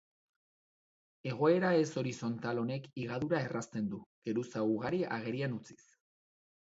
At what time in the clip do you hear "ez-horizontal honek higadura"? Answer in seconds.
1.81-3.41